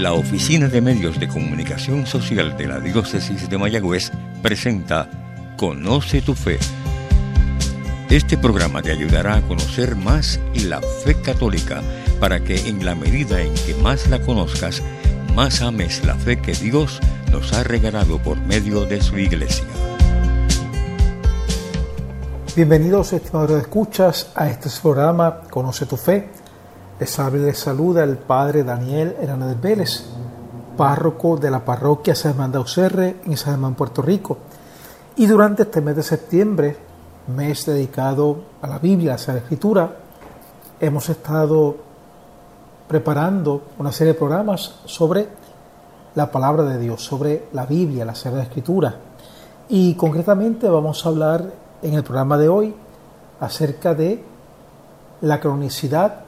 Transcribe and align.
La 0.00 0.14
Oficina 0.14 0.66
de 0.68 0.80
Medios 0.80 1.20
de 1.20 1.28
Comunicación 1.28 2.06
Social 2.06 2.56
de 2.56 2.66
la 2.66 2.80
Diócesis 2.80 3.50
de 3.50 3.58
Mayagüez 3.58 4.10
presenta 4.42 5.06
Conoce 5.58 6.22
tu 6.22 6.34
Fe. 6.34 6.58
Este 8.08 8.38
programa 8.38 8.80
te 8.80 8.92
ayudará 8.92 9.36
a 9.36 9.42
conocer 9.42 9.96
más 9.96 10.40
la 10.54 10.80
fe 10.80 11.20
católica 11.20 11.82
para 12.18 12.40
que 12.40 12.66
en 12.66 12.82
la 12.82 12.94
medida 12.94 13.42
en 13.42 13.52
que 13.52 13.74
más 13.82 14.08
la 14.08 14.22
conozcas, 14.22 14.82
más 15.34 15.60
ames 15.60 16.02
la 16.02 16.14
fe 16.14 16.40
que 16.40 16.54
Dios 16.54 16.98
nos 17.30 17.52
ha 17.52 17.62
regalado 17.62 18.16
por 18.22 18.38
medio 18.38 18.86
de 18.86 19.02
su 19.02 19.18
iglesia. 19.18 19.66
Bienvenidos, 22.56 23.12
estimados 23.12 23.60
escuchas, 23.60 24.30
a 24.34 24.48
este 24.48 24.70
programa 24.80 25.42
Conoce 25.50 25.84
tu 25.84 25.98
Fe. 25.98 26.39
Les 27.00 27.08
saluda 27.08 28.04
el 28.04 28.18
Padre 28.18 28.62
Daniel 28.62 29.16
Hernández 29.18 29.58
Vélez, 29.58 30.04
párroco 30.76 31.38
de 31.38 31.50
la 31.50 31.64
parroquia 31.64 32.14
San 32.14 32.32
Germán 32.32 32.52
de 32.52 32.58
Auxerre 32.58 33.16
en 33.24 33.38
San 33.38 33.54
Germán, 33.54 33.74
Puerto 33.74 34.02
Rico. 34.02 34.36
Y 35.16 35.24
durante 35.24 35.62
este 35.62 35.80
mes 35.80 35.96
de 35.96 36.02
septiembre, 36.02 36.76
mes 37.34 37.64
dedicado 37.64 38.42
a 38.60 38.66
la 38.66 38.78
Biblia, 38.78 39.14
a 39.14 39.32
la 39.32 39.38
Escritura, 39.38 39.96
hemos 40.78 41.08
estado 41.08 41.74
preparando 42.86 43.62
una 43.78 43.92
serie 43.92 44.12
de 44.12 44.18
programas 44.18 44.80
sobre 44.84 45.26
la 46.16 46.30
palabra 46.30 46.64
de 46.64 46.78
Dios, 46.78 47.02
sobre 47.02 47.46
la 47.54 47.64
Biblia, 47.64 48.04
la 48.04 48.14
Sagrada 48.14 48.44
Escritura. 48.44 48.94
Y 49.70 49.94
concretamente 49.94 50.68
vamos 50.68 51.06
a 51.06 51.08
hablar 51.08 51.50
en 51.80 51.94
el 51.94 52.02
programa 52.02 52.36
de 52.36 52.50
hoy 52.50 52.74
acerca 53.40 53.94
de 53.94 54.22
la 55.22 55.40
cronicidad 55.40 56.24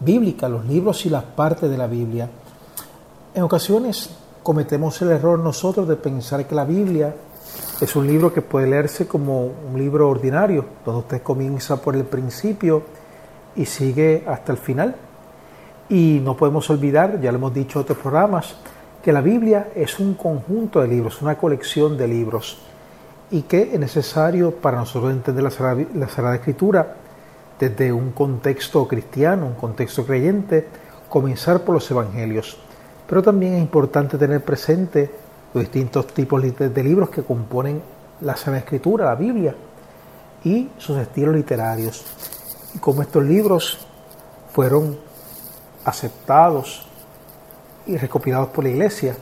bíblica, 0.00 0.48
los 0.48 0.64
libros 0.64 1.04
y 1.06 1.10
las 1.10 1.24
partes 1.24 1.70
de 1.70 1.76
la 1.78 1.86
Biblia. 1.86 2.28
En 3.34 3.42
ocasiones 3.42 4.10
cometemos 4.42 5.00
el 5.02 5.12
error 5.12 5.38
nosotros 5.38 5.86
de 5.86 5.96
pensar 5.96 6.46
que 6.46 6.54
la 6.54 6.64
Biblia 6.64 7.14
es 7.80 7.96
un 7.96 8.06
libro 8.06 8.32
que 8.32 8.42
puede 8.42 8.66
leerse 8.66 9.06
como 9.06 9.44
un 9.44 9.78
libro 9.78 10.08
ordinario, 10.08 10.64
donde 10.84 11.00
usted 11.00 11.22
comienza 11.22 11.80
por 11.80 11.96
el 11.96 12.04
principio 12.04 12.82
y 13.56 13.66
sigue 13.66 14.24
hasta 14.26 14.52
el 14.52 14.58
final. 14.58 14.96
Y 15.88 16.20
no 16.22 16.36
podemos 16.36 16.68
olvidar, 16.70 17.20
ya 17.20 17.32
lo 17.32 17.38
hemos 17.38 17.54
dicho 17.54 17.78
en 17.78 17.82
otros 17.82 17.98
programas, 17.98 18.54
que 19.02 19.12
la 19.12 19.20
Biblia 19.20 19.70
es 19.74 19.98
un 19.98 20.14
conjunto 20.14 20.80
de 20.80 20.88
libros, 20.88 21.22
una 21.22 21.36
colección 21.36 21.96
de 21.96 22.06
libros 22.06 22.58
y 23.30 23.42
que 23.42 23.72
es 23.72 23.80
necesario 23.80 24.52
para 24.52 24.78
nosotros 24.78 25.12
entender 25.12 25.44
la 25.44 25.50
Sagrada, 25.50 26.34
Escritura 26.34 26.96
desde 27.60 27.92
un 27.92 28.12
contexto 28.12 28.88
cristiano, 28.88 29.46
un 29.46 29.54
contexto 29.54 30.06
creyente, 30.06 30.66
comenzar 31.10 31.60
por 31.60 31.74
los 31.74 31.90
evangelios. 31.90 32.56
Pero 33.06 33.22
también 33.22 33.54
es 33.54 33.60
importante 33.60 34.16
tener 34.16 34.42
presente 34.42 35.10
los 35.52 35.64
distintos 35.64 36.06
tipos 36.06 36.42
de 36.42 36.82
libros 36.82 37.10
que 37.10 37.22
componen 37.22 37.82
la 38.22 38.34
Sagrada 38.34 38.60
Escritura, 38.60 39.04
la 39.04 39.14
Biblia, 39.14 39.54
y 40.42 40.70
sus 40.78 40.96
estilos 40.96 41.34
literarios. 41.34 42.02
Y 42.74 42.78
cómo 42.78 43.02
estos 43.02 43.24
libros 43.24 43.86
fueron 44.54 44.96
aceptados 45.84 46.86
y 47.86 47.98
recopilados 47.98 48.48
por 48.48 48.64
la 48.64 48.70
Iglesia, 48.70 49.16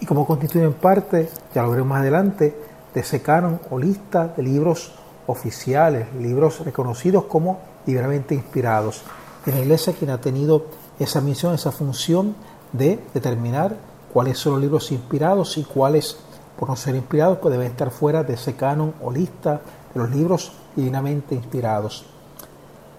y 0.00 0.06
cómo 0.06 0.26
constituyen 0.26 0.72
parte, 0.72 1.28
ya 1.54 1.62
lo 1.62 1.70
veremos 1.70 1.90
más 1.90 2.00
adelante, 2.00 2.56
de 2.94 3.00
ese 3.00 3.20
canon 3.20 3.60
o 3.70 3.78
lista 3.78 4.28
de 4.28 4.42
libros 4.42 4.92
oficiales, 5.26 6.06
libros 6.14 6.64
reconocidos 6.64 7.24
como 7.24 7.71
libremente 7.86 8.34
inspirados. 8.34 9.02
En 9.46 9.54
la 9.54 9.60
Iglesia 9.60 9.92
quien 9.92 10.10
ha 10.10 10.20
tenido 10.20 10.66
esa 10.98 11.20
misión, 11.20 11.54
esa 11.54 11.72
función 11.72 12.34
de 12.72 13.00
determinar 13.12 13.76
cuáles 14.12 14.38
son 14.38 14.54
los 14.54 14.62
libros 14.62 14.92
inspirados 14.92 15.56
y 15.58 15.64
cuáles, 15.64 16.16
por 16.58 16.68
no 16.68 16.76
ser 16.76 16.94
inspirados, 16.94 17.38
pues 17.38 17.52
deben 17.52 17.68
estar 17.68 17.90
fuera 17.90 18.22
de 18.22 18.34
ese 18.34 18.54
canon 18.54 18.94
o 19.02 19.10
lista 19.10 19.60
de 19.92 20.00
los 20.00 20.10
libros 20.10 20.52
divinamente 20.76 21.34
inspirados. 21.34 22.04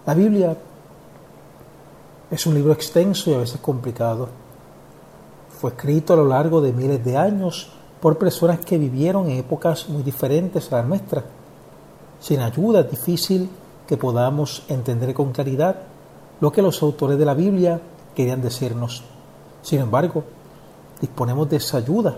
La 0.06 0.14
Biblia 0.14 0.58
es 2.30 2.46
un 2.46 2.56
libro 2.56 2.74
extenso 2.74 3.32
y 3.32 3.36
a 3.36 3.40
veces 3.40 3.62
complicado. 3.62 4.28
Fue 5.60 5.70
escrito 5.72 6.14
a 6.14 6.18
lo 6.18 6.26
largo 6.26 6.62
de 6.62 6.74
miles 6.74 7.04
de 7.06 7.16
años 7.16 7.72
por 8.02 8.18
personas 8.18 8.60
que 8.60 8.78
vivieron 8.78 9.30
en 9.30 9.38
épocas 9.38 9.88
muy 9.88 10.04
diferentes 10.04 10.72
a 10.74 10.78
las 10.78 10.88
nuestras. 10.88 11.24
Sin 12.20 12.42
ayuda 12.42 12.84
difícil 12.84 13.50
que 13.88 13.98
podamos 13.98 14.64
entender 14.68 15.14
con 15.14 15.32
claridad 15.32 15.76
lo 16.40 16.52
que 16.52 16.62
los 16.62 16.82
autores 16.82 17.18
de 17.18 17.26
la 17.26 17.34
Biblia 17.34 17.80
querían 18.16 18.42
decirnos. 18.42 19.04
Sin 19.62 19.80
embargo, 19.80 20.24
disponemos 21.00 21.50
de 21.50 21.58
esa 21.58 21.78
ayuda. 21.78 22.18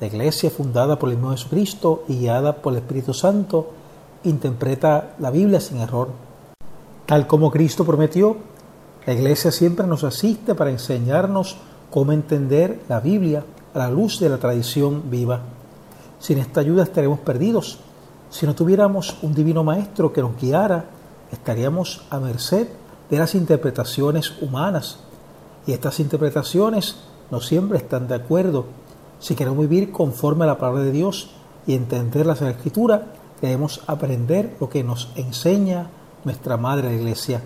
La 0.00 0.06
iglesia 0.06 0.50
fundada 0.50 0.98
por 0.98 1.08
el 1.10 1.16
mismo 1.16 1.32
Jesucristo 1.32 2.04
y 2.08 2.18
guiada 2.18 2.56
por 2.56 2.72
el 2.72 2.80
Espíritu 2.80 3.14
Santo 3.14 3.70
interpreta 4.24 5.14
la 5.18 5.30
Biblia 5.30 5.60
sin 5.60 5.78
error. 5.78 6.08
Tal 7.06 7.26
como 7.26 7.50
Cristo 7.50 7.84
prometió, 7.84 8.36
la 9.06 9.12
iglesia 9.12 9.50
siempre 9.50 9.86
nos 9.86 10.04
asiste 10.04 10.54
para 10.54 10.70
enseñarnos 10.70 11.56
cómo 11.90 12.12
entender 12.12 12.80
la 12.88 13.00
Biblia 13.00 13.44
a 13.74 13.78
la 13.78 13.90
luz 13.90 14.20
de 14.20 14.28
la 14.28 14.38
tradición 14.38 15.10
viva. 15.10 15.40
Sin 16.18 16.38
esta 16.38 16.60
ayuda 16.60 16.84
estaremos 16.84 17.18
perdidos. 17.20 17.78
Si 18.30 18.46
no 18.46 18.54
tuviéramos 18.54 19.16
un 19.22 19.34
divino 19.34 19.64
maestro 19.64 20.12
que 20.12 20.22
nos 20.22 20.40
guiara, 20.40 20.84
estaríamos 21.32 22.04
a 22.10 22.20
merced 22.20 22.68
de 23.10 23.18
las 23.18 23.34
interpretaciones 23.34 24.40
humanas. 24.40 24.98
Y 25.66 25.72
estas 25.72 25.98
interpretaciones 25.98 26.96
no 27.30 27.40
siempre 27.40 27.78
están 27.78 28.06
de 28.06 28.14
acuerdo. 28.14 28.66
Si 29.18 29.34
queremos 29.34 29.60
vivir 29.60 29.90
conforme 29.90 30.44
a 30.44 30.48
la 30.48 30.58
palabra 30.58 30.84
de 30.84 30.92
Dios 30.92 31.30
y 31.66 31.74
entender 31.74 32.26
la 32.26 32.34
Escritura, 32.34 33.06
debemos 33.40 33.82
aprender 33.86 34.56
lo 34.60 34.68
que 34.68 34.84
nos 34.84 35.10
enseña 35.16 35.88
nuestra 36.24 36.56
Madre 36.56 36.94
Iglesia. 36.94 37.40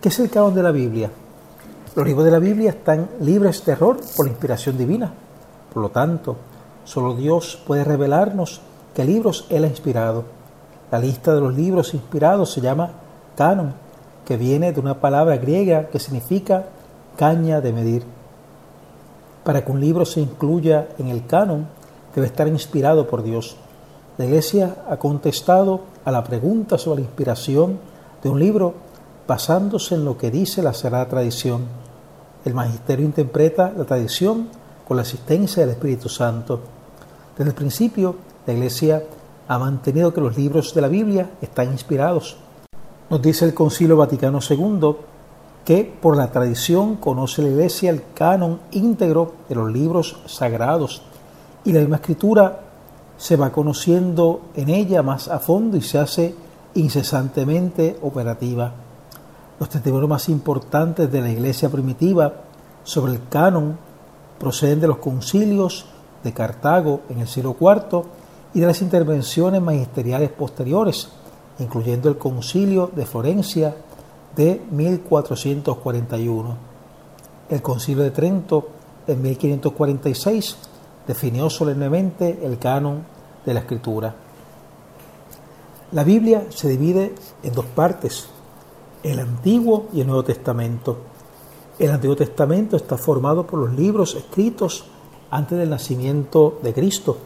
¿Qué 0.00 0.08
es 0.08 0.18
el 0.18 0.30
canon 0.30 0.54
de 0.54 0.62
la 0.62 0.70
Biblia? 0.70 1.10
Los 1.94 2.06
libros 2.06 2.24
de 2.24 2.30
la 2.30 2.38
Biblia 2.38 2.70
están 2.70 3.10
libres 3.20 3.64
de 3.64 3.72
error 3.72 3.98
por 4.16 4.26
la 4.26 4.32
inspiración 4.32 4.78
divina. 4.78 5.12
Por 5.72 5.82
lo 5.82 5.90
tanto, 5.90 6.36
solo 6.84 7.14
Dios 7.14 7.60
puede 7.66 7.84
revelarnos 7.84 8.60
qué 8.94 9.04
libros 9.04 9.46
Él 9.50 9.64
ha 9.64 9.68
inspirado. 9.68 10.39
La 10.90 10.98
lista 10.98 11.34
de 11.34 11.40
los 11.40 11.54
libros 11.54 11.94
inspirados 11.94 12.52
se 12.52 12.60
llama 12.60 12.90
canon, 13.36 13.74
que 14.24 14.36
viene 14.36 14.72
de 14.72 14.80
una 14.80 15.00
palabra 15.00 15.36
griega 15.36 15.88
que 15.88 15.98
significa 15.98 16.66
caña 17.16 17.60
de 17.60 17.72
medir. 17.72 18.04
Para 19.44 19.64
que 19.64 19.72
un 19.72 19.80
libro 19.80 20.04
se 20.04 20.20
incluya 20.20 20.88
en 20.98 21.08
el 21.08 21.26
canon, 21.26 21.66
debe 22.14 22.26
estar 22.26 22.48
inspirado 22.48 23.06
por 23.08 23.22
Dios. 23.22 23.56
La 24.18 24.24
Iglesia 24.24 24.76
ha 24.88 24.96
contestado 24.96 25.80
a 26.04 26.10
la 26.10 26.24
pregunta 26.24 26.76
sobre 26.76 27.02
la 27.02 27.06
inspiración 27.06 27.78
de 28.22 28.28
un 28.28 28.38
libro 28.38 28.74
basándose 29.26 29.94
en 29.94 30.04
lo 30.04 30.18
que 30.18 30.30
dice 30.30 30.62
la 30.62 30.74
Sagrada 30.74 31.08
Tradición. 31.08 31.62
El 32.44 32.54
Magisterio 32.54 33.06
interpreta 33.06 33.72
la 33.76 33.84
tradición 33.84 34.48
con 34.86 34.96
la 34.96 35.02
asistencia 35.02 35.62
del 35.62 35.70
Espíritu 35.70 36.08
Santo. 36.08 36.60
Desde 37.36 37.50
el 37.50 37.54
principio, 37.54 38.16
la 38.46 38.52
Iglesia 38.52 39.02
ha 39.50 39.58
mantenido 39.58 40.14
que 40.14 40.20
los 40.20 40.36
libros 40.36 40.72
de 40.74 40.80
la 40.80 40.86
Biblia 40.86 41.30
están 41.42 41.72
inspirados. 41.72 42.36
Nos 43.10 43.20
dice 43.20 43.44
el 43.44 43.52
Concilio 43.52 43.96
Vaticano 43.96 44.38
II 44.48 44.94
que 45.64 45.92
por 46.00 46.16
la 46.16 46.30
tradición 46.30 46.94
conoce 46.94 47.42
la 47.42 47.48
Iglesia 47.48 47.90
el 47.90 48.04
canon 48.14 48.60
íntegro 48.70 49.32
de 49.48 49.56
los 49.56 49.72
libros 49.72 50.20
sagrados 50.26 51.02
y 51.64 51.72
la 51.72 51.80
misma 51.80 51.96
escritura 51.96 52.60
se 53.16 53.34
va 53.34 53.50
conociendo 53.50 54.42
en 54.54 54.70
ella 54.70 55.02
más 55.02 55.26
a 55.26 55.40
fondo 55.40 55.76
y 55.76 55.82
se 55.82 55.98
hace 55.98 56.32
incesantemente 56.74 57.98
operativa. 58.02 58.72
Los 59.58 59.68
testimonios 59.68 60.10
más 60.10 60.28
importantes 60.28 61.10
de 61.10 61.22
la 61.22 61.28
iglesia 61.28 61.68
primitiva 61.68 62.34
sobre 62.84 63.14
el 63.14 63.28
canon 63.28 63.76
proceden 64.38 64.78
de 64.78 64.86
los 64.86 64.98
concilios 64.98 65.86
de 66.22 66.32
Cartago 66.32 67.00
en 67.08 67.18
el 67.18 67.26
siglo 67.26 67.56
IV 67.60 68.19
y 68.54 68.60
de 68.60 68.66
las 68.66 68.82
intervenciones 68.82 69.62
magisteriales 69.62 70.30
posteriores, 70.30 71.08
incluyendo 71.58 72.08
el 72.08 72.18
concilio 72.18 72.90
de 72.94 73.06
Florencia 73.06 73.76
de 74.34 74.60
1441. 74.70 76.56
El 77.48 77.62
concilio 77.62 78.02
de 78.02 78.10
Trento 78.10 78.68
en 79.06 79.22
1546 79.22 80.56
definió 81.06 81.50
solemnemente 81.50 82.40
el 82.42 82.58
canon 82.58 83.04
de 83.44 83.54
la 83.54 83.60
escritura. 83.60 84.14
La 85.92 86.04
Biblia 86.04 86.46
se 86.50 86.68
divide 86.68 87.14
en 87.42 87.52
dos 87.52 87.64
partes, 87.66 88.28
el 89.02 89.18
Antiguo 89.18 89.88
y 89.92 90.00
el 90.00 90.06
Nuevo 90.06 90.22
Testamento. 90.22 90.98
El 91.78 91.90
Antiguo 91.90 92.14
Testamento 92.14 92.76
está 92.76 92.96
formado 92.96 93.46
por 93.46 93.58
los 93.58 93.72
libros 93.72 94.14
escritos 94.14 94.84
antes 95.30 95.58
del 95.58 95.70
nacimiento 95.70 96.60
de 96.62 96.72
Cristo. 96.72 97.16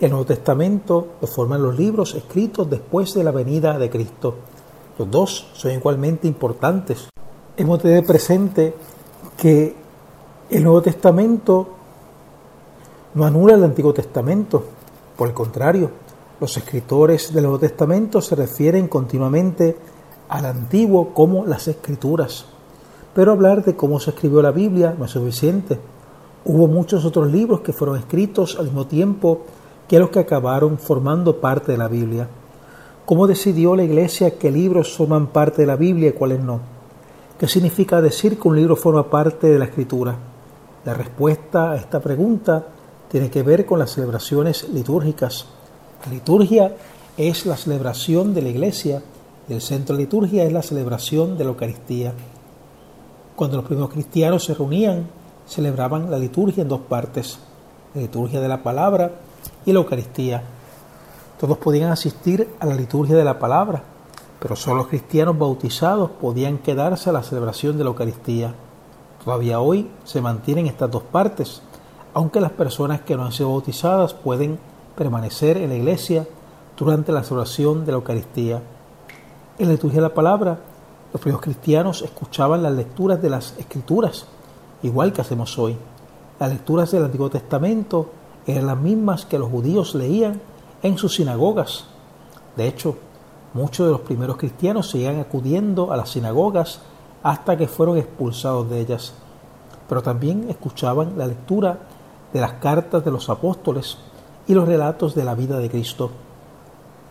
El 0.00 0.10
Nuevo 0.10 0.26
Testamento 0.26 1.08
lo 1.20 1.26
forman 1.26 1.60
los 1.60 1.76
libros 1.76 2.14
escritos 2.14 2.70
después 2.70 3.14
de 3.14 3.24
la 3.24 3.32
venida 3.32 3.76
de 3.80 3.90
Cristo. 3.90 4.36
Los 4.96 5.10
dos 5.10 5.48
son 5.54 5.72
igualmente 5.72 6.28
importantes. 6.28 7.08
Hemos 7.56 7.82
de 7.82 7.88
tener 7.88 8.06
presente 8.06 8.74
que 9.36 9.74
El 10.50 10.62
Nuevo 10.62 10.82
Testamento 10.82 11.68
no 13.14 13.24
anula 13.24 13.54
el 13.54 13.64
Antiguo 13.64 13.92
Testamento, 13.92 14.62
por 15.16 15.26
el 15.26 15.34
contrario, 15.34 15.90
los 16.40 16.56
escritores 16.56 17.34
del 17.34 17.42
Nuevo 17.42 17.58
Testamento 17.58 18.20
se 18.20 18.36
refieren 18.36 18.86
continuamente 18.86 19.76
al 20.28 20.46
Antiguo 20.46 21.12
como 21.12 21.44
las 21.44 21.66
Escrituras. 21.66 22.46
Pero 23.16 23.32
hablar 23.32 23.64
de 23.64 23.74
cómo 23.74 23.98
se 23.98 24.10
escribió 24.10 24.42
la 24.42 24.52
Biblia 24.52 24.94
no 24.96 25.06
es 25.06 25.10
suficiente. 25.10 25.80
Hubo 26.44 26.68
muchos 26.68 27.04
otros 27.04 27.32
libros 27.32 27.62
que 27.62 27.72
fueron 27.72 27.96
escritos 27.96 28.56
al 28.56 28.66
mismo 28.66 28.86
tiempo 28.86 29.42
que 29.88 29.98
los 29.98 30.10
que 30.10 30.20
acabaron 30.20 30.78
formando 30.78 31.40
parte 31.40 31.72
de 31.72 31.78
la 31.78 31.88
Biblia. 31.88 32.28
¿Cómo 33.06 33.26
decidió 33.26 33.74
la 33.74 33.84
Iglesia 33.84 34.38
qué 34.38 34.50
libros 34.50 34.94
forman 34.94 35.28
parte 35.28 35.62
de 35.62 35.66
la 35.66 35.76
Biblia 35.76 36.10
y 36.10 36.12
cuáles 36.12 36.40
no? 36.40 36.60
¿Qué 37.38 37.48
significa 37.48 38.02
decir 38.02 38.38
que 38.38 38.48
un 38.48 38.56
libro 38.56 38.76
forma 38.76 39.08
parte 39.08 39.46
de 39.46 39.58
la 39.58 39.64
Escritura? 39.64 40.14
La 40.84 40.92
respuesta 40.92 41.70
a 41.70 41.76
esta 41.76 42.00
pregunta 42.00 42.66
tiene 43.10 43.30
que 43.30 43.42
ver 43.42 43.64
con 43.64 43.78
las 43.78 43.92
celebraciones 43.92 44.68
litúrgicas. 44.68 45.46
La 46.04 46.12
liturgia 46.12 46.76
es 47.16 47.46
la 47.46 47.56
celebración 47.56 48.34
de 48.34 48.42
la 48.42 48.50
Iglesia 48.50 49.02
y 49.48 49.54
el 49.54 49.62
centro 49.62 49.96
de 49.96 50.02
la 50.02 50.04
liturgia 50.04 50.44
es 50.44 50.52
la 50.52 50.62
celebración 50.62 51.38
de 51.38 51.44
la 51.44 51.50
Eucaristía. 51.50 52.12
Cuando 53.34 53.56
los 53.56 53.64
primeros 53.64 53.90
cristianos 53.90 54.44
se 54.44 54.52
reunían 54.52 55.06
celebraban 55.46 56.10
la 56.10 56.18
liturgia 56.18 56.62
en 56.62 56.68
dos 56.68 56.80
partes, 56.80 57.38
la 57.94 58.02
liturgia 58.02 58.40
de 58.40 58.48
la 58.48 58.62
palabra 58.62 59.12
y 59.68 59.72
la 59.72 59.80
Eucaristía. 59.80 60.42
Todos 61.38 61.58
podían 61.58 61.92
asistir 61.92 62.48
a 62.58 62.64
la 62.64 62.74
liturgia 62.74 63.14
de 63.14 63.24
la 63.24 63.38
palabra, 63.38 63.82
pero 64.40 64.56
solo 64.56 64.78
los 64.78 64.86
cristianos 64.86 65.38
bautizados 65.38 66.10
podían 66.10 66.56
quedarse 66.56 67.10
a 67.10 67.12
la 67.12 67.22
celebración 67.22 67.76
de 67.76 67.84
la 67.84 67.90
Eucaristía. 67.90 68.54
Todavía 69.22 69.60
hoy 69.60 69.90
se 70.04 70.22
mantienen 70.22 70.66
estas 70.66 70.90
dos 70.90 71.02
partes, 71.02 71.60
aunque 72.14 72.40
las 72.40 72.52
personas 72.52 73.02
que 73.02 73.14
no 73.14 73.26
han 73.26 73.32
sido 73.32 73.50
bautizadas 73.50 74.14
pueden 74.14 74.58
permanecer 74.96 75.58
en 75.58 75.68
la 75.68 75.76
iglesia 75.76 76.26
durante 76.74 77.12
la 77.12 77.22
celebración 77.22 77.84
de 77.84 77.92
la 77.92 77.98
Eucaristía. 77.98 78.62
En 79.58 79.66
la 79.66 79.72
liturgia 79.72 79.98
de 79.98 80.08
la 80.08 80.14
palabra, 80.14 80.60
los 81.12 81.20
primeros 81.20 81.42
cristianos 81.42 82.00
escuchaban 82.00 82.62
las 82.62 82.72
lecturas 82.72 83.20
de 83.20 83.28
las 83.28 83.54
Escrituras 83.58 84.24
igual 84.82 85.12
que 85.12 85.20
hacemos 85.20 85.58
hoy. 85.58 85.76
Las 86.40 86.48
lecturas 86.48 86.90
del 86.90 87.04
Antiguo 87.04 87.28
Testamento 87.28 88.12
eran 88.48 88.66
las 88.66 88.78
mismas 88.78 89.26
que 89.26 89.38
los 89.38 89.50
judíos 89.50 89.94
leían 89.94 90.40
en 90.82 90.96
sus 90.96 91.16
sinagogas. 91.16 91.84
De 92.56 92.66
hecho, 92.66 92.96
muchos 93.52 93.86
de 93.86 93.92
los 93.92 94.00
primeros 94.00 94.38
cristianos 94.38 94.88
seguían 94.88 95.20
acudiendo 95.20 95.92
a 95.92 95.98
las 95.98 96.08
sinagogas 96.08 96.80
hasta 97.22 97.58
que 97.58 97.68
fueron 97.68 97.98
expulsados 97.98 98.70
de 98.70 98.80
ellas. 98.80 99.12
Pero 99.86 100.02
también 100.02 100.46
escuchaban 100.48 101.18
la 101.18 101.26
lectura 101.26 101.78
de 102.32 102.40
las 102.40 102.54
cartas 102.54 103.04
de 103.04 103.10
los 103.10 103.28
apóstoles 103.28 103.98
y 104.46 104.54
los 104.54 104.66
relatos 104.66 105.14
de 105.14 105.24
la 105.24 105.34
vida 105.34 105.58
de 105.58 105.68
Cristo. 105.68 106.10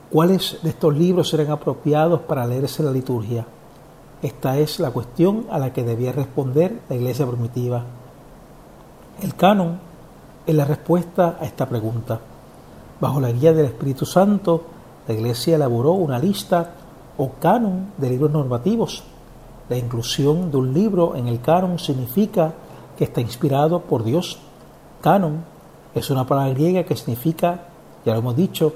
¿Cuáles 0.10 0.57
de 0.63 0.69
estos 0.69 0.98
libros 0.98 1.31
eran 1.36 1.51
apropiados 1.51 2.22
para 2.22 2.48
leerse 2.48 2.81
la 2.81 2.92
liturgia? 2.92 3.45
Esta 4.24 4.57
es 4.57 4.80
la 4.80 4.89
cuestión 4.89 5.45
a 5.51 5.60
la 5.60 5.72
que 5.72 5.84
debía 5.84 6.13
responder 6.13 6.81
la 6.89 6.95
iglesia 6.95 7.28
primitiva. 7.28 7.84
El 9.22 9.36
canon 9.36 9.87
es 10.48 10.56
la 10.56 10.64
respuesta 10.64 11.38
a 11.42 11.46
esta 11.46 11.68
pregunta. 11.68 12.20
Bajo 13.02 13.20
la 13.20 13.32
guía 13.34 13.52
del 13.52 13.66
Espíritu 13.66 14.06
Santo, 14.06 14.64
la 15.06 15.14
iglesia 15.14 15.58
elaboró 15.58 15.92
una 15.92 16.18
lista 16.18 16.72
o 17.18 17.32
canon 17.34 17.92
de 17.98 18.10
libros 18.10 18.32
normativos. 18.32 19.04
La 19.68 19.78
inclusión 19.78 20.50
de 20.50 20.58
un 20.58 20.74
libro 20.74 21.18
en 21.18 21.28
el 21.28 21.42
canon 21.42 21.78
significa 21.78 22.54
que 22.98 23.04
está 23.04 23.20
inspirado 23.20 23.82
por 23.82 24.06
Dios. 24.06 24.40
Canon 25.02 25.44
es 25.94 26.10
una 26.10 26.26
palabra 26.26 26.54
griega 26.54 26.84
que 26.84 26.96
significa, 26.96 27.66
ya 28.06 28.14
lo 28.14 28.20
hemos 28.20 28.38
dicho, 28.38 28.74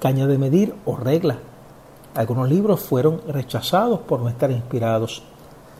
caña 0.00 0.26
de 0.26 0.36
medir 0.36 0.74
o 0.84 0.94
regla. 0.96 1.38
Algunos 2.14 2.50
libros 2.50 2.80
fueron 2.80 3.22
rechazados 3.26 4.00
por 4.00 4.20
no 4.20 4.28
estar 4.28 4.50
inspirados. 4.50 5.22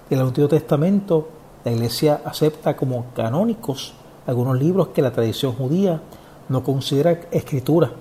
En 0.08 0.18
el 0.18 0.26
Antiguo 0.26 0.48
Testamento, 0.48 1.28
la 1.64 1.72
Iglesia 1.72 2.22
acepta 2.24 2.74
como 2.74 3.06
canónicos 3.14 3.92
algunos 4.26 4.58
libros 4.58 4.88
que 4.88 5.02
la 5.02 5.12
tradición 5.12 5.52
judía 5.52 6.00
no 6.48 6.62
considera 6.62 7.20
escritura. 7.30 7.92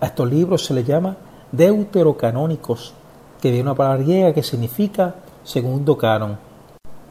A 0.00 0.06
estos 0.06 0.30
libros 0.30 0.64
se 0.64 0.74
les 0.74 0.86
llama 0.86 1.16
deuterocanónicos, 1.52 2.92
que 3.40 3.50
viene 3.50 3.68
una 3.68 3.74
palabra 3.74 4.02
griega 4.02 4.34
que 4.34 4.42
significa 4.42 5.14
segundo 5.44 5.96
canon, 5.96 6.38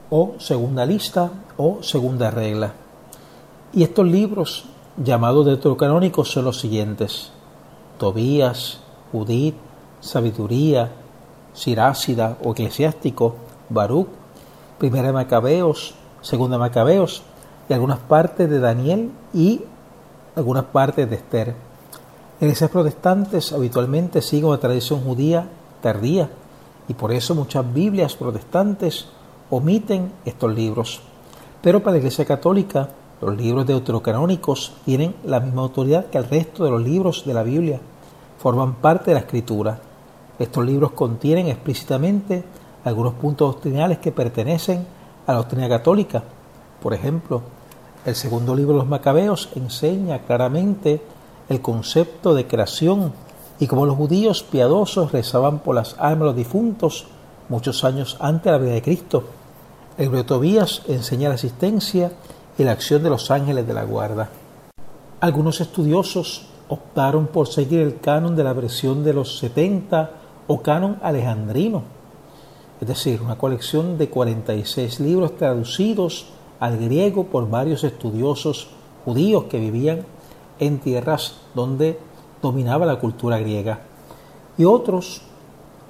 o 0.09 0.35
segunda 0.39 0.85
lista, 0.85 1.31
o 1.57 1.79
segunda 1.81 2.31
regla. 2.31 2.73
Y 3.73 3.83
estos 3.83 4.05
libros 4.05 4.65
llamados 4.97 5.45
deuterocanónicos 5.45 6.31
son 6.31 6.45
los 6.45 6.59
siguientes: 6.59 7.31
Tobías, 7.97 8.79
Judith, 9.11 9.55
sabiduría, 9.99 10.91
sirácida 11.53 12.37
o 12.43 12.51
eclesiástico, 12.51 13.35
Baruch, 13.69 14.07
primera 14.77 15.11
Macabeos, 15.11 15.95
segunda 16.21 16.57
Macabeos, 16.57 17.23
y 17.69 17.73
algunas 17.73 17.99
partes 17.99 18.49
de 18.49 18.59
Daniel 18.59 19.11
y 19.33 19.61
algunas 20.35 20.65
partes 20.65 21.09
de 21.09 21.15
Esther. 21.15 21.55
Iglesias 22.39 22.69
protestantes 22.69 23.51
habitualmente 23.51 24.21
siguen 24.21 24.51
la 24.51 24.57
tradición 24.57 25.01
judía 25.01 25.47
tardía 25.81 26.29
y 26.87 26.93
por 26.93 27.11
eso 27.11 27.35
muchas 27.35 27.73
Biblias 27.73 28.15
protestantes 28.15 29.07
omiten 29.49 30.11
estos 30.25 30.53
libros. 30.53 31.01
Pero 31.61 31.81
para 31.81 31.93
la 31.93 31.97
Iglesia 31.97 32.25
Católica, 32.25 32.89
los 33.21 33.35
libros 33.35 33.65
deuterocanónicos 33.65 34.73
tienen 34.85 35.15
la 35.25 35.39
misma 35.39 35.63
autoridad 35.63 36.05
que 36.05 36.17
el 36.17 36.29
resto 36.29 36.63
de 36.63 36.71
los 36.71 36.81
libros 36.81 37.25
de 37.25 37.33
la 37.33 37.43
Biblia, 37.43 37.79
forman 38.37 38.75
parte 38.75 39.11
de 39.11 39.15
la 39.15 39.21
Escritura 39.21 39.79
estos 40.39 40.63
libros 40.63 40.91
contienen 40.91 41.47
explícitamente 41.47 42.43
algunos 42.83 43.13
puntos 43.15 43.53
doctrinales 43.53 43.97
que 43.97 44.11
pertenecen 44.11 44.85
a 45.25 45.31
la 45.31 45.39
doctrina 45.39 45.67
católica. 45.67 46.23
Por 46.81 46.93
ejemplo, 46.93 47.41
el 48.07 48.15
segundo 48.15 48.55
libro 48.55 48.71
de 48.71 48.79
los 48.79 48.87
Macabeos 48.87 49.49
enseña 49.55 50.19
claramente 50.19 51.01
el 51.49 51.61
concepto 51.61 52.33
de 52.33 52.47
creación 52.47 53.11
y 53.59 53.67
cómo 53.67 53.85
los 53.85 53.97
judíos 53.97 54.43
piadosos 54.43 55.11
rezaban 55.11 55.59
por 55.59 55.75
las 55.75 55.97
almas 55.99 56.19
de 56.19 56.25
los 56.27 56.35
difuntos 56.37 57.07
muchos 57.49 57.83
años 57.83 58.15
antes 58.21 58.45
de 58.45 58.51
la 58.51 58.57
vida 58.59 58.71
de 58.75 58.81
Cristo. 58.81 59.25
El 59.97 60.05
libro 60.05 60.19
de 60.19 60.23
Tobías 60.23 60.83
enseña 60.87 61.27
la 61.27 61.35
existencia 61.35 62.13
y 62.57 62.63
la 62.63 62.71
acción 62.71 63.03
de 63.03 63.09
los 63.09 63.29
ángeles 63.29 63.67
de 63.67 63.73
la 63.73 63.83
guarda. 63.83 64.29
Algunos 65.19 65.59
estudiosos 65.59 66.47
optaron 66.69 67.27
por 67.27 67.49
seguir 67.49 67.81
el 67.81 67.99
canon 67.99 68.37
de 68.37 68.43
la 68.45 68.53
versión 68.53 69.03
de 69.03 69.11
los 69.11 69.37
70 69.39 70.11
o 70.47 70.61
canon 70.61 70.97
alejandrino, 71.01 71.83
es 72.79 72.87
decir, 72.87 73.21
una 73.21 73.37
colección 73.37 73.97
de 73.97 74.09
46 74.09 75.01
libros 75.01 75.35
traducidos 75.35 76.27
al 76.59 76.77
griego 76.77 77.25
por 77.25 77.49
varios 77.49 77.83
estudiosos 77.83 78.69
judíos 79.05 79.45
que 79.45 79.59
vivían 79.59 80.05
en 80.59 80.79
tierras 80.79 81.37
donde 81.53 81.99
dominaba 82.41 82.85
la 82.85 82.99
cultura 82.99 83.39
griega. 83.39 83.81
Y 84.57 84.65
otros 84.65 85.21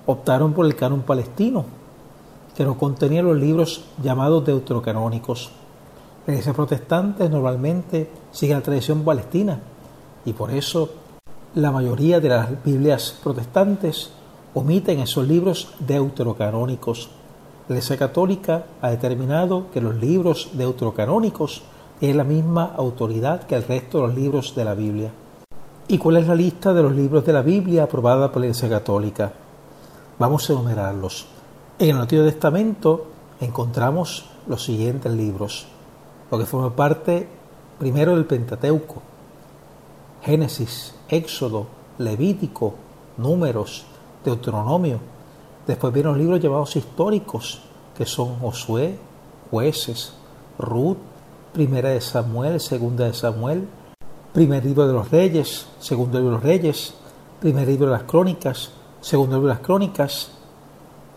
optaron 0.05 0.53
por 0.53 0.65
el 0.65 0.75
canon 0.75 1.01
palestino, 1.01 1.65
que 2.55 2.63
no 2.63 2.77
contenía 2.77 3.21
los 3.21 3.37
libros 3.37 3.85
llamados 4.01 4.45
deuterocanónicos. 4.45 5.51
Las 6.25 6.33
iglesias 6.33 6.55
protestantes 6.55 7.29
normalmente 7.29 8.09
siguen 8.31 8.57
la 8.57 8.63
tradición 8.63 9.03
palestina 9.03 9.59
y 10.25 10.33
por 10.33 10.51
eso 10.51 10.89
la 11.55 11.71
mayoría 11.71 12.19
de 12.19 12.29
las 12.29 12.63
Biblias 12.63 13.17
protestantes 13.23 14.11
omiten 14.53 14.99
esos 14.99 15.27
libros 15.27 15.73
deuterocanónicos. 15.79 17.09
La 17.67 17.75
Iglesia 17.75 17.97
Católica 17.97 18.65
ha 18.81 18.89
determinado 18.89 19.69
que 19.71 19.81
los 19.81 19.93
libros 19.95 20.51
deuterocanónicos 20.53 21.63
tienen 21.99 22.17
la 22.17 22.23
misma 22.23 22.71
autoridad 22.77 23.43
que 23.43 23.55
el 23.55 23.63
resto 23.63 23.99
de 23.99 24.07
los 24.07 24.15
libros 24.15 24.55
de 24.55 24.63
la 24.63 24.73
Biblia. 24.73 25.11
¿Y 25.89 25.97
cuál 25.97 26.15
es 26.15 26.27
la 26.27 26.35
lista 26.35 26.73
de 26.73 26.83
los 26.83 26.93
libros 26.93 27.25
de 27.25 27.33
la 27.33 27.41
Biblia 27.41 27.83
aprobada 27.83 28.31
por 28.31 28.39
la 28.39 28.45
Iglesia 28.45 28.69
Católica? 28.69 29.33
Vamos 30.17 30.49
a 30.49 30.53
enumerarlos. 30.53 31.27
En 31.77 31.89
el 31.89 32.01
Antiguo 32.01 32.23
Testamento 32.23 33.07
encontramos 33.41 34.25
los 34.47 34.63
siguientes 34.63 35.11
libros, 35.11 35.67
lo 36.31 36.39
que 36.39 36.45
forma 36.45 36.73
parte 36.73 37.27
primero 37.77 38.15
del 38.15 38.25
Pentateuco, 38.25 39.01
Génesis, 40.21 40.95
Éxodo, 41.09 41.67
Levítico, 41.97 42.75
Números, 43.17 43.85
Deuteronomio. 44.23 45.16
Después 45.67 45.93
vienen 45.93 46.17
libros 46.17 46.39
llamados 46.39 46.77
históricos, 46.77 47.61
que 47.95 48.05
son 48.05 48.39
Josué, 48.39 48.97
Jueces, 49.51 50.13
Ruth, 50.57 50.97
Primera 51.51 51.89
de 51.89 51.99
Samuel, 51.99 52.61
Segunda 52.61 53.05
de 53.05 53.13
Samuel, 53.13 53.67
Primer 54.31 54.63
libro 54.63 54.87
de 54.87 54.93
los 54.93 55.11
Reyes, 55.11 55.67
Segundo 55.79 56.19
libro 56.19 56.31
de 56.31 56.35
los 56.37 56.43
Reyes, 56.43 56.93
Primer 57.41 57.67
libro 57.67 57.87
de 57.87 57.91
las 57.91 58.03
Crónicas, 58.03 58.71
Segundo 59.01 59.35
libro 59.35 59.49
de 59.49 59.55
las 59.55 59.63
Crónicas, 59.65 60.31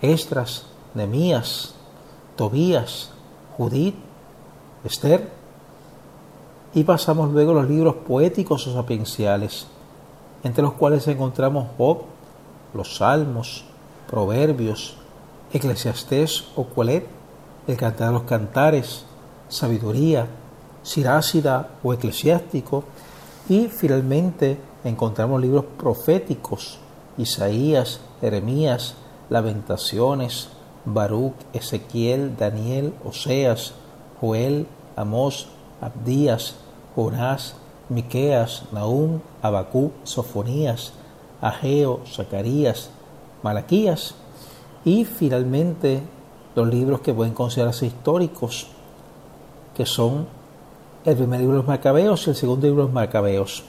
Esdras, 0.03 0.67
Nemías, 0.95 1.75
Tobías, 2.35 3.13
Judith, 3.57 3.95
Esther, 4.83 5.31
y 6.75 6.83
pasamos 6.83 7.31
luego 7.31 7.53
a 7.53 7.63
los 7.63 7.71
libros 7.71 7.95
poéticos 7.97 8.67
o 8.67 8.73
sapienciales, 8.73 9.69
entre 10.43 10.63
los 10.63 10.73
cuales 10.73 11.07
encontramos 11.07 11.69
Job, 11.79 11.99
los 12.75 12.97
Salmos, 12.97 13.70
Proverbios, 14.11 14.97
Eclesiastés 15.53 16.45
o 16.57 16.65
Coelet, 16.65 17.07
el 17.69 17.77
Cantar 17.77 18.09
de 18.09 18.15
los 18.15 18.23
Cantares, 18.25 19.05
Sabiduría, 19.49 20.27
Sirácida 20.83 21.69
o 21.85 21.95
Eclesiástico, 21.95 22.83
y 23.49 23.69
finalmente 23.69 24.59
encontramos 24.83 25.41
libros 25.41 25.65
proféticos, 25.79 26.79
Isaías, 27.19 28.01
Jeremías, 28.21 28.97
Lamentaciones, 29.29 30.49
Baruch, 30.85 31.35
Ezequiel, 31.53 32.37
Daniel, 32.37 32.95
Oseas, 33.05 33.75
Joel, 34.21 34.67
Amós, 34.97 35.47
Abdías, 35.81 36.57
Jonás, 36.97 37.55
Miqueas, 37.89 38.65
Nahum, 38.73 39.21
Abacú, 39.41 39.93
Sofonías, 40.03 40.93
Ageo, 41.41 42.01
Zacarías, 42.07 42.91
Malaquías 43.43 44.15
y 44.85 45.05
finalmente 45.05 46.03
los 46.55 46.69
libros 46.69 47.01
que 47.01 47.15
pueden 47.15 47.35
considerarse 47.35 47.87
históricos, 47.87 48.69
que 49.75 49.87
son 49.87 50.27
el 51.05 51.17
primer 51.17 51.41
libro 51.41 51.55
de 51.55 51.59
los 51.61 51.69
Macabeos 51.69 52.27
y 52.27 52.31
el 52.31 52.37
segundo 52.37 52.67
libro 52.67 52.83
de 52.83 52.89
los 52.89 52.95
Macabeos. 52.95 53.65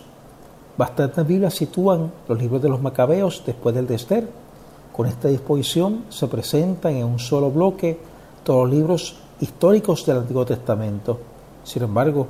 Bastantes 0.78 1.28
Biblias 1.28 1.54
sitúan 1.54 2.12
los 2.28 2.40
libros 2.40 2.62
de 2.62 2.70
los 2.70 2.82
Macabeos 2.82 3.44
después 3.46 3.76
del 3.76 3.88
de. 3.88 4.28
Con 4.92 5.08
esta 5.08 5.28
disposición 5.28 6.06
se 6.10 6.28
presentan 6.28 6.96
en 6.96 7.06
un 7.06 7.20
solo 7.20 7.52
bloque 7.52 8.00
todos 8.44 8.68
los 8.68 8.78
libros 8.78 9.16
históricos 9.40 10.06
del 10.06 10.18
Antiguo 10.18 10.46
Testamento. 10.46 11.20
Sin 11.64 11.84
embargo, 11.84 12.28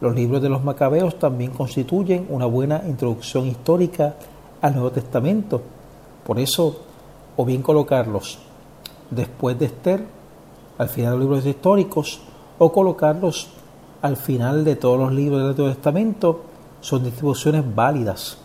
los 0.00 0.14
libros 0.14 0.42
de 0.42 0.48
los 0.48 0.64
Macabeos 0.64 1.18
también 1.18 1.52
constituyen 1.52 2.26
una 2.28 2.46
buena 2.46 2.82
introducción 2.86 3.46
histórica 3.46 4.16
al 4.60 4.74
Nuevo 4.74 4.90
Testamento. 4.90 5.62
Por 6.24 6.38
eso, 6.38 6.80
o 7.36 7.44
bien 7.44 7.62
colocarlos 7.62 8.38
después 9.10 9.58
de 9.58 9.66
Esther, 9.66 10.06
al 10.78 10.88
final 10.88 11.12
de 11.12 11.18
los 11.18 11.26
libros 11.26 11.46
históricos, 11.46 12.20
o 12.58 12.72
colocarlos 12.72 13.48
al 14.02 14.16
final 14.16 14.64
de 14.64 14.76
todos 14.76 14.98
los 14.98 15.12
libros 15.12 15.40
del 15.40 15.50
Antiguo 15.50 15.70
Testamento, 15.70 16.42
son 16.80 17.04
distribuciones 17.04 17.62
válidas. 17.74 18.38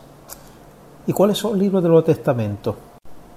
¿Y 1.05 1.13
cuáles 1.13 1.37
son 1.37 1.51
los 1.51 1.59
libros 1.59 1.81
del 1.81 1.91
Nuevo 1.91 2.05
Testamento? 2.05 2.75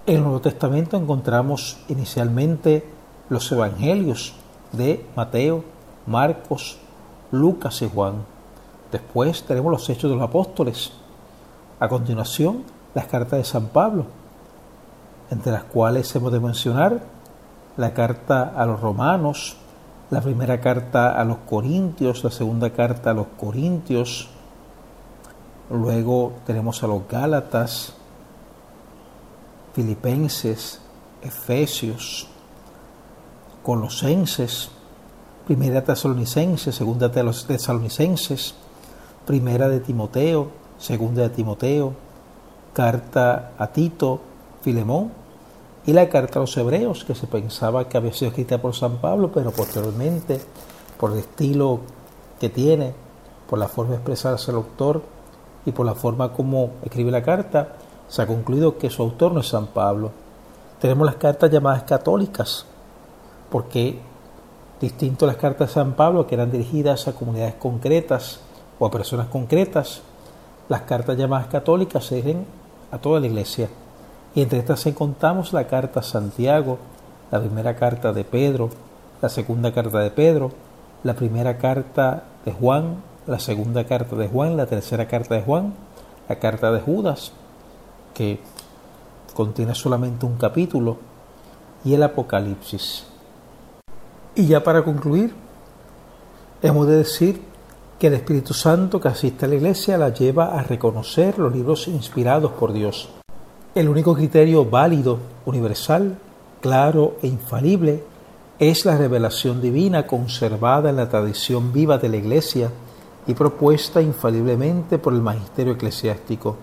En 0.06 0.16
el 0.16 0.22
Nuevo 0.22 0.40
Testamento 0.40 0.96
encontramos 0.96 1.78
inicialmente 1.88 2.84
los 3.28 3.50
Evangelios 3.52 4.34
de 4.72 5.06
Mateo, 5.14 5.64
Marcos, 6.06 6.78
Lucas 7.30 7.80
y 7.82 7.88
Juan. 7.88 8.24
Después 8.90 9.42
tenemos 9.44 9.70
los 9.70 9.88
Hechos 9.88 10.10
de 10.10 10.16
los 10.16 10.24
Apóstoles. 10.24 10.92
A 11.78 11.88
continuación, 11.88 12.64
las 12.94 13.06
cartas 13.06 13.38
de 13.38 13.44
San 13.44 13.68
Pablo, 13.68 14.06
entre 15.30 15.52
las 15.52 15.64
cuales 15.64 16.14
hemos 16.14 16.32
de 16.32 16.40
mencionar 16.40 17.00
la 17.76 17.94
carta 17.94 18.52
a 18.56 18.66
los 18.66 18.80
romanos, 18.80 19.56
la 20.10 20.20
primera 20.20 20.60
carta 20.60 21.18
a 21.18 21.24
los 21.24 21.38
corintios, 21.48 22.24
la 22.24 22.30
segunda 22.30 22.70
carta 22.70 23.10
a 23.10 23.14
los 23.14 23.28
corintios, 23.38 24.28
luego 25.70 26.32
tenemos 26.46 26.82
a 26.82 26.88
los 26.88 27.06
gálatas, 27.08 27.94
filipenses, 29.72 30.80
efesios, 31.22 32.26
colosenses, 33.62 34.70
primera 35.46 35.84
tesalonicenses, 35.84 36.74
segunda 36.74 37.08
de 37.08 37.22
los 37.22 37.46
tesalonicenses, 37.46 38.54
primera 39.26 39.68
de 39.68 39.80
Timoteo, 39.80 40.50
segunda 40.78 41.22
de 41.22 41.30
Timoteo, 41.30 41.92
carta 42.72 43.52
a 43.58 43.68
Tito, 43.68 44.20
Filemón, 44.62 45.19
y 45.90 45.92
la 45.92 46.08
carta 46.08 46.38
a 46.38 46.42
los 46.42 46.56
hebreos, 46.56 47.04
que 47.04 47.16
se 47.16 47.26
pensaba 47.26 47.88
que 47.88 47.96
había 47.96 48.12
sido 48.12 48.28
escrita 48.28 48.58
por 48.58 48.76
San 48.76 48.98
Pablo, 48.98 49.32
pero 49.34 49.50
posteriormente, 49.50 50.40
por 50.96 51.10
el 51.10 51.18
estilo 51.18 51.80
que 52.38 52.48
tiene, 52.48 52.94
por 53.48 53.58
la 53.58 53.66
forma 53.66 53.90
de 53.90 53.96
expresarse 53.96 54.52
el 54.52 54.58
autor 54.58 55.02
y 55.66 55.72
por 55.72 55.84
la 55.84 55.96
forma 55.96 56.32
como 56.32 56.74
escribe 56.84 57.10
la 57.10 57.24
carta, 57.24 57.72
se 58.06 58.22
ha 58.22 58.26
concluido 58.28 58.78
que 58.78 58.88
su 58.88 59.02
autor 59.02 59.32
no 59.32 59.40
es 59.40 59.48
San 59.48 59.66
Pablo. 59.66 60.12
Tenemos 60.80 61.04
las 61.04 61.16
cartas 61.16 61.50
llamadas 61.50 61.82
católicas, 61.82 62.66
porque 63.50 63.98
distinto 64.80 65.24
a 65.24 65.28
las 65.28 65.38
cartas 65.38 65.70
de 65.70 65.74
San 65.74 65.94
Pablo, 65.94 66.24
que 66.28 66.36
eran 66.36 66.52
dirigidas 66.52 67.08
a 67.08 67.14
comunidades 67.14 67.54
concretas 67.56 68.38
o 68.78 68.86
a 68.86 68.92
personas 68.92 69.26
concretas, 69.26 70.02
las 70.68 70.82
cartas 70.82 71.18
llamadas 71.18 71.48
católicas 71.48 72.04
se 72.04 72.14
dirigen 72.14 72.46
a 72.92 72.98
toda 72.98 73.18
la 73.18 73.26
iglesia. 73.26 73.68
Y 74.34 74.42
entre 74.42 74.58
estas 74.58 74.86
encontramos 74.86 75.52
la 75.52 75.66
carta 75.66 76.00
a 76.00 76.04
Santiago, 76.04 76.78
la 77.30 77.40
primera 77.40 77.76
carta 77.76 78.12
de 78.12 78.24
Pedro, 78.24 78.70
la 79.20 79.28
segunda 79.28 79.72
carta 79.72 79.98
de 79.98 80.10
Pedro, 80.10 80.52
la 81.02 81.14
primera 81.14 81.58
carta 81.58 82.24
de 82.44 82.52
Juan, 82.52 83.02
la 83.26 83.38
segunda 83.38 83.84
carta 83.84 84.16
de 84.16 84.28
Juan, 84.28 84.56
la 84.56 84.66
tercera 84.66 85.08
carta 85.08 85.34
de 85.34 85.42
Juan, 85.42 85.74
la 86.28 86.38
carta 86.38 86.70
de 86.70 86.80
Judas, 86.80 87.32
que 88.14 88.40
contiene 89.34 89.74
solamente 89.74 90.26
un 90.26 90.36
capítulo, 90.36 90.98
y 91.84 91.94
el 91.94 92.02
Apocalipsis. 92.02 93.04
Y 94.34 94.46
ya 94.46 94.62
para 94.62 94.82
concluir, 94.82 95.34
hemos 96.62 96.86
de 96.86 96.96
decir 96.96 97.42
que 97.98 98.08
el 98.08 98.14
Espíritu 98.14 98.54
Santo 98.54 99.00
que 99.00 99.08
asiste 99.08 99.44
a 99.44 99.48
la 99.48 99.56
Iglesia 99.56 99.98
la 99.98 100.10
lleva 100.10 100.58
a 100.58 100.62
reconocer 100.62 101.38
los 101.38 101.54
libros 101.54 101.88
inspirados 101.88 102.52
por 102.52 102.72
Dios. 102.72 103.08
El 103.72 103.88
único 103.88 104.16
criterio 104.16 104.64
válido, 104.64 105.20
universal, 105.46 106.18
claro 106.60 107.18
e 107.22 107.28
infalible 107.28 108.02
es 108.58 108.84
la 108.84 108.98
revelación 108.98 109.62
divina 109.62 110.08
conservada 110.08 110.90
en 110.90 110.96
la 110.96 111.08
tradición 111.08 111.72
viva 111.72 111.96
de 111.96 112.08
la 112.08 112.16
Iglesia 112.16 112.72
y 113.28 113.34
propuesta 113.34 114.02
infaliblemente 114.02 114.98
por 114.98 115.12
el 115.12 115.22
magisterio 115.22 115.74
eclesiástico. 115.74 116.56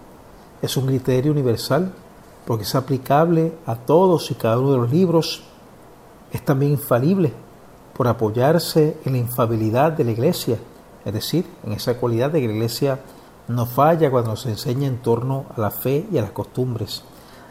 Es 0.61 0.75
un 0.75 0.85
criterio 0.85 1.31
universal 1.31 1.93
porque 2.45 2.65
es 2.65 2.75
aplicable 2.75 3.53
a 3.65 3.77
todos 3.77 4.29
y 4.31 4.35
cada 4.35 4.59
uno 4.59 4.73
de 4.73 4.77
los 4.79 4.91
libros. 4.91 5.43
Es 6.33 6.43
también 6.43 6.73
infalible 6.73 7.31
por 7.95 8.09
apoyarse 8.09 8.97
en 9.05 9.13
la 9.13 9.19
infabilidad 9.19 9.93
de 9.93 10.03
la 10.03 10.11
Iglesia, 10.11 10.57
es 11.05 11.13
decir, 11.13 11.45
en 11.65 11.71
esa 11.71 11.95
cualidad 11.95 12.31
de 12.31 12.41
que 12.41 12.47
la 12.47 12.53
Iglesia 12.53 12.99
no 13.47 13.65
falla 13.65 14.11
cuando 14.11 14.31
nos 14.31 14.45
enseña 14.45 14.87
en 14.87 14.97
torno 14.97 15.45
a 15.55 15.61
la 15.61 15.71
fe 15.71 16.07
y 16.11 16.17
a 16.17 16.21
las 16.21 16.31
costumbres. 16.31 17.03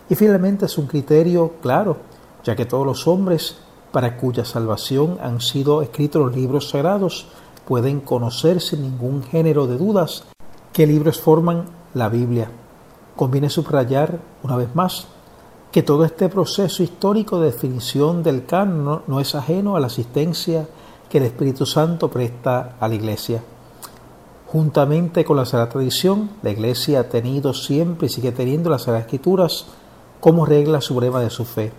Y 0.09 0.15
finalmente 0.15 0.67
es 0.67 0.79
un 0.79 0.87
criterio 0.87 1.55
claro, 1.61 1.97
ya 2.45 2.55
que 2.55 2.67
todos 2.67 2.87
los 2.87 3.07
hombres 3.07 3.57
para 3.93 4.17
cuya 4.17 4.45
salvación 4.45 5.19
han 5.23 5.41
sido 5.41 5.83
escritos 5.83 6.23
los 6.23 6.37
libros 6.37 6.69
sagrados 6.71 7.29
pueden 7.67 8.01
conocer 8.01 8.61
sin 8.61 8.83
ningún 8.83 9.23
género 9.23 9.67
de 9.67 9.77
dudas 9.77 10.25
qué 10.73 10.87
libros 10.87 11.21
forman 11.21 11.65
la 11.95 12.09
Biblia. 12.09 12.51
Conviene 13.17 13.49
subrayar 13.49 14.21
una 14.43 14.57
vez 14.57 14.75
más 14.75 15.09
que 15.73 15.83
todo 15.83 16.05
este 16.05 16.29
proceso 16.29 16.83
histórico 16.83 17.41
de 17.41 17.47
definición 17.47 18.23
del 18.23 18.47
canon 18.47 19.03
no, 19.07 19.21
es 19.21 19.35
ajeno 19.35 19.77
a 19.77 19.81
la 19.81 19.89
asistencia 19.89 20.67
que 21.09 21.19
el 21.19 21.25
Espíritu 21.25 21.67
Santo 21.67 22.11
presta 22.11 22.77
a 22.79 22.89
la 22.89 22.95
Iglesia. 22.95 23.43
Juntamente 24.57 25.27
con 25.27 25.37
la 25.37 25.45
Sagrada 25.45 25.69
Tradición, 25.69 26.31
la 26.41 26.49
Iglesia 26.49 27.01
ha 27.01 27.09
tenido 27.11 27.53
siempre 27.53 28.07
y 28.07 28.09
sigue 28.09 28.33
teniendo 28.33 28.71
las 28.71 28.85
Sagradas 28.85 29.05
Escrituras 29.05 29.67
como 30.19 30.47
regla 30.47 30.81
suprema 30.81 31.21
de 31.21 31.29
su 31.29 31.45
fe. 31.45 31.73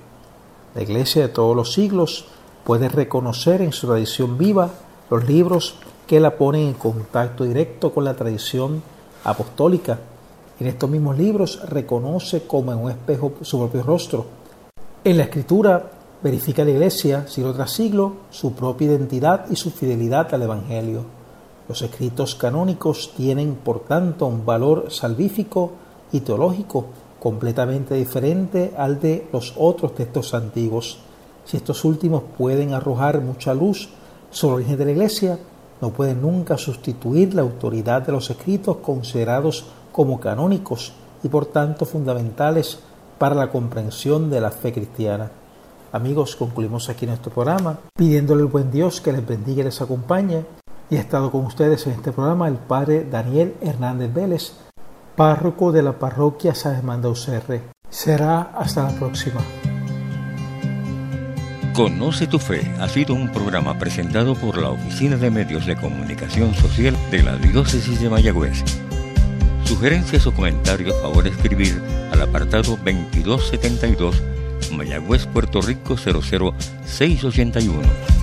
La 0.75 0.83
Iglesia 0.83 1.23
de 1.23 1.29
todos 1.29 1.55
los 1.55 1.73
siglos 1.73 2.25
puede 2.63 2.87
reconocer 2.87 3.63
en 3.63 3.73
su 3.73 3.87
tradición 3.87 4.37
viva 4.37 4.69
los 5.09 5.27
libros 5.27 5.79
que 6.05 6.19
la 6.19 6.37
ponen 6.37 6.67
en 6.67 6.73
contacto 6.75 7.45
directo 7.45 7.91
con 7.91 8.03
la 8.03 8.13
tradición 8.15 8.83
apostólica 9.23 9.97
en 10.59 10.67
estos 10.67 10.87
mismos 10.87 11.17
libros 11.17 11.59
reconoce 11.67 12.43
como 12.45 12.73
en 12.73 12.77
un 12.77 12.91
espejo 12.91 13.33
su 13.41 13.57
propio 13.57 13.81
rostro. 13.81 14.27
En 15.03 15.17
la 15.17 15.23
escritura 15.23 15.83
verifica 16.21 16.63
la 16.63 16.69
Iglesia, 16.69 17.25
siglo 17.27 17.55
tras 17.55 17.71
siglo, 17.71 18.17
su 18.29 18.53
propia 18.53 18.85
identidad 18.85 19.47
y 19.49 19.55
su 19.55 19.71
fidelidad 19.71 20.31
al 20.31 20.43
Evangelio. 20.43 21.16
Los 21.67 21.81
escritos 21.81 22.35
canónicos 22.35 23.13
tienen, 23.15 23.55
por 23.55 23.81
tanto, 23.81 24.25
un 24.25 24.45
valor 24.45 24.91
salvífico 24.91 25.71
y 26.11 26.21
teológico 26.21 26.85
completamente 27.19 27.95
diferente 27.95 28.73
al 28.77 28.99
de 28.99 29.27
los 29.33 29.53
otros 29.57 29.95
textos 29.95 30.33
antiguos. 30.33 30.99
Si 31.43 31.57
estos 31.57 31.83
últimos 31.83 32.23
pueden 32.37 32.73
arrojar 32.73 33.21
mucha 33.21 33.53
luz 33.53 33.89
sobre 34.29 34.55
el 34.55 34.61
origen 34.61 34.77
de 34.77 34.85
la 34.85 34.91
Iglesia, 34.91 35.39
no 35.81 35.89
pueden 35.91 36.21
nunca 36.21 36.57
sustituir 36.57 37.33
la 37.33 37.41
autoridad 37.41 38.01
de 38.01 38.11
los 38.11 38.29
escritos 38.29 38.77
considerados 38.77 39.65
como 39.91 40.19
canónicos 40.19 40.93
y 41.23 41.27
por 41.27 41.47
tanto 41.47 41.85
fundamentales 41.85 42.79
para 43.17 43.35
la 43.35 43.49
comprensión 43.49 44.29
de 44.29 44.41
la 44.41 44.51
fe 44.51 44.71
cristiana. 44.71 45.31
Amigos, 45.91 46.35
concluimos 46.35 46.89
aquí 46.89 47.05
nuestro 47.05 47.31
programa 47.31 47.79
pidiéndole 47.95 48.41
al 48.41 48.47
buen 48.47 48.71
Dios 48.71 49.01
que 49.01 49.11
les 49.11 49.25
bendiga 49.25 49.61
y 49.61 49.65
les 49.65 49.81
acompañe. 49.81 50.45
Y 50.89 50.97
ha 50.97 51.01
estado 51.01 51.31
con 51.31 51.45
ustedes 51.45 51.85
en 51.87 51.93
este 51.93 52.11
programa 52.11 52.47
el 52.47 52.55
Padre 52.55 53.05
Daniel 53.09 53.55
Hernández 53.61 54.13
Vélez, 54.13 54.53
párroco 55.15 55.71
de 55.71 55.83
la 55.83 55.99
parroquia 55.99 56.55
San 56.55 56.75
Germán 56.75 57.01
de. 57.01 57.61
Será 57.89 58.41
hasta 58.55 58.83
la 58.83 58.97
próxima. 58.97 59.41
Conoce 61.73 62.25
tu 62.25 62.39
fe 62.39 62.73
ha 62.79 62.87
sido 62.87 63.13
un 63.13 63.31
programa 63.31 63.77
presentado 63.77 64.33
por 64.33 64.57
la 64.57 64.69
Oficina 64.69 65.17
de 65.17 65.29
Medios 65.29 65.67
de 65.67 65.75
Comunicación 65.75 66.55
Social 66.55 66.95
de 67.11 67.21
la 67.21 67.35
Diócesis 67.35 68.01
de 68.01 68.09
Mayagüez. 68.09 68.63
Sugerencias 69.63 70.25
o 70.25 70.33
comentarios, 70.33 70.95
favor 71.01 71.27
escribir 71.27 71.79
al 72.11 72.21
apartado 72.21 72.77
2272 72.77 74.23
Mayagüez, 74.71 75.27
Puerto 75.27 75.61
Rico 75.61 75.97
00681 75.97 78.16